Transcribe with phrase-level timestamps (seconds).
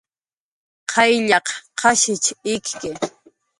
[0.91, 1.47] Qayllaq
[1.79, 2.89] qashich ikki